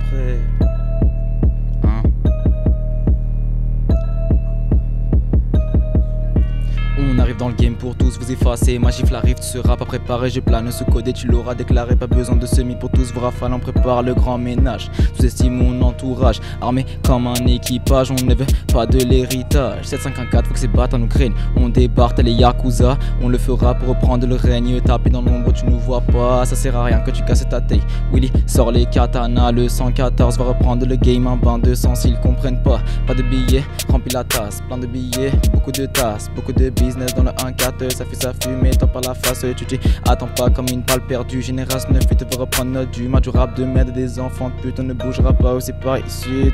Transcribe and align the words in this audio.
après. 0.00 0.69
Dans 7.38 7.48
le 7.48 7.54
game 7.54 7.74
pour 7.74 7.94
tous 7.94 8.18
vous 8.18 8.32
effacer. 8.32 8.78
Ma 8.78 8.90
gifle 8.90 9.14
arrive, 9.14 9.36
tu 9.36 9.46
seras 9.46 9.76
pas 9.76 9.84
préparé. 9.84 10.30
Je 10.30 10.40
plane 10.40 10.70
ce 10.70 10.84
codé, 10.84 11.12
tu 11.12 11.26
l'auras 11.26 11.54
déclaré. 11.54 11.96
Pas 11.96 12.06
besoin 12.06 12.36
de 12.36 12.46
semi 12.46 12.76
pour 12.76 12.90
tous 12.90 13.12
vous. 13.12 13.20
On 13.42 13.58
prépare 13.58 14.02
le 14.02 14.14
grand 14.14 14.38
ménage. 14.38 14.90
Sous-estime 15.14 15.54
mon 15.54 15.82
entourage. 15.82 16.40
Armé 16.60 16.86
comme 17.06 17.26
un 17.26 17.46
équipage, 17.46 18.10
on 18.10 18.24
ne 18.24 18.34
veut 18.34 18.46
pas 18.72 18.86
de 18.86 18.98
l'héritage. 18.98 19.84
754, 19.84 20.46
faut 20.46 20.54
que 20.54 20.58
ces 20.58 20.68
bâtards 20.68 20.98
nous 21.00 21.06
craignent. 21.06 21.34
On 21.56 21.68
débarque 21.68 22.22
les 22.22 22.32
Yakuza. 22.32 22.98
On 23.22 23.28
le 23.28 23.38
fera 23.38 23.74
pour 23.74 23.88
reprendre 23.90 24.26
le 24.26 24.36
règne. 24.36 24.80
Taper 24.80 25.10
dans 25.10 25.22
l'ombre, 25.22 25.52
tu 25.52 25.66
nous 25.66 25.78
vois 25.78 26.00
pas. 26.00 26.44
Ça 26.44 26.56
sert 26.56 26.76
à 26.76 26.84
rien 26.84 27.00
que 27.00 27.10
tu 27.10 27.22
casses 27.24 27.48
ta 27.48 27.60
taille. 27.60 27.82
Willy 28.12 28.30
sort 28.46 28.72
les 28.72 28.86
katanas. 28.86 29.52
Le 29.52 29.68
114 29.68 30.38
va 30.38 30.44
reprendre 30.44 30.86
le 30.86 30.96
game. 30.96 31.26
Un 31.26 31.36
bain 31.36 31.58
de 31.58 31.74
sang 31.74 31.94
s'ils 31.94 32.18
comprennent 32.20 32.62
pas. 32.62 32.80
Pas 33.06 33.14
de 33.14 33.22
billets, 33.22 33.64
remplis 33.88 34.14
la 34.14 34.24
tasse. 34.24 34.60
Plein 34.68 34.78
de 34.78 34.86
billets, 34.86 35.32
beaucoup 35.52 35.72
de 35.72 35.86
tasses. 35.86 36.30
Beaucoup 36.34 36.52
de 36.52 36.70
business 36.70 37.14
dans 37.14 37.19
le 37.22 37.30
1-4. 37.30 37.90
Ça 37.90 38.04
fait 38.04 38.22
sa 38.22 38.32
fumée, 38.32 38.70
t'as 38.70 38.86
pas 38.86 39.00
la 39.06 39.14
face. 39.14 39.44
Tu 39.56 39.64
dis, 39.64 39.80
attends 40.08 40.28
pas 40.28 40.50
comme 40.50 40.66
une 40.70 40.82
balle 40.82 41.00
perdue. 41.06 41.42
Génération 41.42 41.90
9 41.92 42.02
et 42.10 42.16
te 42.16 42.24
va 42.24 42.42
reprendre 42.42 42.70
notre 42.70 42.90
du 42.90 43.08
match 43.08 43.24
du 43.24 43.30
rap 43.30 43.56
de 43.56 43.64
merde 43.64 43.92
des 43.92 44.18
enfants 44.18 44.50
de 44.50 44.62
pute. 44.62 44.80
On 44.80 44.84
ne 44.84 44.92
bougera 44.92 45.32
pas 45.32 45.54
aussi 45.54 45.72
Paris 45.72 46.04
Sud. 46.08 46.52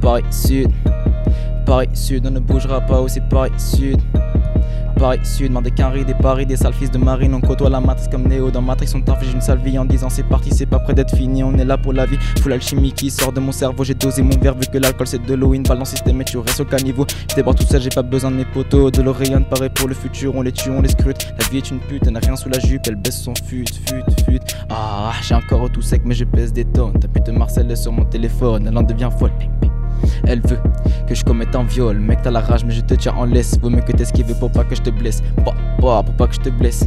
Paris 0.00 0.24
Sud. 0.30 0.70
Paris 1.66 1.90
Sud, 1.92 2.26
on 2.26 2.30
ne 2.30 2.40
bougera 2.40 2.80
pas 2.80 3.00
aussi 3.00 3.20
Paris 3.20 3.52
Sud. 3.58 4.00
Paris 4.98 5.20
Sud, 5.22 5.52
des 5.62 5.70
carrés, 5.70 6.04
des 6.04 6.14
paris, 6.14 6.44
des 6.44 6.56
sales 6.56 6.72
fils 6.72 6.90
de 6.90 6.98
marine. 6.98 7.32
On 7.32 7.40
côtoie 7.40 7.70
la 7.70 7.80
matrice 7.80 8.08
comme 8.08 8.26
Néo 8.26 8.50
dans 8.50 8.62
Matrix. 8.62 8.92
On 8.94 9.02
j'ai 9.22 9.32
une 9.32 9.40
sale 9.40 9.58
vie 9.58 9.78
en 9.78 9.84
disant 9.84 10.08
c'est 10.10 10.24
parti, 10.24 10.50
c'est 10.50 10.66
pas 10.66 10.80
prêt 10.80 10.92
d'être 10.92 11.16
fini. 11.16 11.44
On 11.44 11.54
est 11.54 11.64
là 11.64 11.78
pour 11.78 11.92
la 11.92 12.04
vie. 12.04 12.18
Full 12.42 12.52
alchimie 12.52 12.92
qui 12.92 13.10
sort 13.10 13.32
de 13.32 13.40
mon 13.40 13.52
cerveau. 13.52 13.84
J'ai 13.84 13.94
dosé 13.94 14.22
mon 14.22 14.36
verre 14.38 14.54
vu 14.54 14.66
que 14.72 14.78
l'alcool 14.78 15.06
c'est 15.06 15.24
de 15.24 15.34
l'eau. 15.34 15.54
Une 15.54 15.62
balle 15.62 15.78
dans 15.78 15.84
système 15.84 16.20
et 16.20 16.24
tu 16.24 16.38
restes 16.38 16.60
au 16.60 16.64
caniveau. 16.64 17.06
Je 17.34 17.40
tout 17.40 17.66
seul, 17.66 17.80
j'ai 17.80 17.88
pas 17.90 18.02
besoin 18.02 18.30
de 18.30 18.36
mes 18.36 18.44
potos. 18.44 18.90
De 18.90 19.02
l'Orient 19.02 19.42
pareil 19.42 19.70
pour 19.74 19.88
le 19.88 19.94
futur. 19.94 20.34
On 20.34 20.42
les 20.42 20.52
tue, 20.52 20.70
on 20.70 20.82
les 20.82 20.88
scrute. 20.88 21.28
La 21.38 21.46
vie 21.48 21.58
est 21.58 21.70
une 21.70 21.78
pute, 21.78 22.02
elle 22.06 22.12
n'a 22.12 22.20
rien 22.20 22.36
sous 22.36 22.48
la 22.48 22.58
jupe. 22.58 22.82
Elle 22.88 22.96
baisse 22.96 23.22
son 23.22 23.34
fut, 23.34 23.64
fut, 23.86 24.02
fut. 24.24 24.40
Ah, 24.68 25.12
j'ai 25.22 25.34
encore 25.34 25.70
tout 25.70 25.82
sec, 25.82 26.02
mais 26.04 26.14
je 26.14 26.24
pèse 26.24 26.52
des 26.52 26.64
tonnes. 26.64 26.98
Ta 26.98 27.06
pute 27.06 27.28
Marcel 27.28 27.70
est 27.70 27.76
sur 27.76 27.92
mon 27.92 28.04
téléphone, 28.04 28.66
elle 28.66 28.76
en 28.76 28.82
devient 28.82 29.10
folle. 29.16 29.32
Elle 30.26 30.40
veut 30.40 30.58
que 31.06 31.14
je 31.14 31.24
commette 31.24 31.54
un 31.54 31.64
viol. 31.64 31.98
Mec, 31.98 32.22
t'as 32.22 32.30
la 32.30 32.40
rage, 32.40 32.64
mais 32.64 32.74
je 32.74 32.80
te 32.80 32.94
tiens 32.94 33.14
en 33.14 33.24
laisse. 33.24 33.58
Vaut 33.60 33.70
mieux 33.70 33.80
que 33.80 33.92
t'esquives 33.92 34.34
pour 34.38 34.50
pas 34.50 34.64
que 34.64 34.74
je 34.74 34.82
te 34.82 34.90
blesse. 34.90 35.22
Pour 35.44 35.54
pas 36.16 36.26
que 36.26 36.34
je 36.34 36.40
te 36.40 36.50
blesse. 36.50 36.86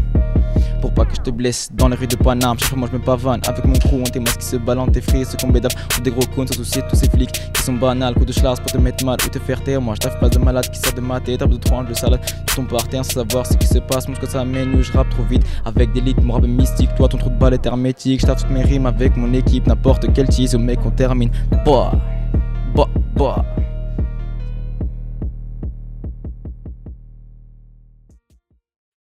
Pour 0.82 0.94
pas 0.94 1.06
que 1.06 1.16
je 1.16 1.22
te 1.22 1.30
blesse 1.30 1.70
dans 1.73 1.88
les 1.88 1.96
rues 1.96 2.08
de 2.08 2.16
Paname. 2.16 2.58
Chaque 2.60 2.70
fois, 2.70 2.78
moi 2.78 2.90
je 2.92 2.98
me 2.98 3.04
pavane. 3.04 3.42
Avec 3.48 3.66
mon 3.66 3.73
crew, 3.73 3.94
on 3.96 4.22
masques 4.22 4.40
qui 4.40 4.46
se 4.46 4.58
balancent, 4.58 4.92
tes 4.92 5.02
fris, 5.02 5.26
ceux 5.26 5.38
qu'on 5.38 5.52
bédave. 5.52 5.72
Ou 5.98 6.02
des 6.02 6.12
gros 6.12 6.26
cons, 6.36 6.46
sans 6.48 6.56
souci 6.56 6.80
tous 6.90 6.96
ces 6.96 7.10
flics 7.10 7.32
qui 7.32 7.62
sont 7.62 7.73
banals. 7.73 8.16
Coup 8.16 8.26
de 8.26 8.34
schlass 8.34 8.60
pour 8.60 8.72
te 8.72 8.78
mettre 8.78 9.06
mal 9.06 9.18
ou 9.26 9.30
te 9.30 9.40
faire 9.40 9.62
taire. 9.64 9.82
Moi 9.82 9.95
je 9.95 10.00
taffe 10.00 10.20
pas 10.20 10.30
de 10.30 10.40
malade 10.40 10.70
qui 10.70 10.80
sort 10.80 10.94
de 10.94 11.02
ma 11.02 11.20
tête. 11.20 11.42
De 11.42 11.58
3 11.58 11.84
de 11.84 11.94
salade. 11.94 12.22
Tu 12.48 12.56
tombes 12.56 12.68
par 12.68 12.88
terre 12.88 13.06
sans 13.06 13.23
savoir 13.26 13.45
ce 13.45 13.56
qui 13.58 13.68
se 13.68 13.80
passe. 13.80 14.08
Moi, 14.08 14.18
que 14.20 14.28
ça 14.28 14.44
mène 14.44 14.76
où 14.76 14.82
je 14.82 14.92
rappe 14.92 15.10
trop 15.10 15.23
vite. 15.23 15.44
Avec 15.66 15.94
des 15.94 16.02
litres, 16.02 16.22
mon 16.22 16.34
rap 16.34 16.44
est 16.44 16.48
mystique. 16.48 16.94
Toi, 16.95 17.08
ton 17.08 17.18
trou 17.18 17.30
de 17.30 17.38
balle 17.38 17.54
est 17.54 17.66
hermétique. 17.66 18.22
Je 18.22 18.28
toutes 18.28 18.50
mes 18.50 18.64
rimes 18.64 18.86
avec 18.86 19.16
mon 19.18 19.32
équipe. 19.34 19.68
N'importe 19.68 20.08
quel 20.14 20.28
tease, 20.28 20.56
au 20.56 20.60
mec, 20.60 20.80
on 20.86 20.92
termine. 20.92 21.30
Bah, 21.66 21.92
bah, 23.16 23.36
bah. 23.45 23.61